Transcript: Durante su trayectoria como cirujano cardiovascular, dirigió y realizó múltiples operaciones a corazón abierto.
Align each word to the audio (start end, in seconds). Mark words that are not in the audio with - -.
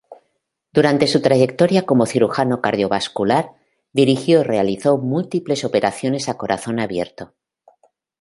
Durante 0.73 1.05
su 1.05 1.21
trayectoria 1.21 1.85
como 1.85 2.07
cirujano 2.07 2.59
cardiovascular, 2.59 3.51
dirigió 3.93 4.39
y 4.39 4.43
realizó 4.45 4.97
múltiples 4.97 5.63
operaciones 5.63 6.27
a 6.27 6.37
corazón 6.39 6.79
abierto. 6.79 7.35